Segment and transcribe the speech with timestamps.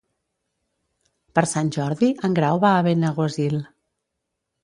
[1.39, 3.61] Per Sant Jordi en Grau va a Benaguasil.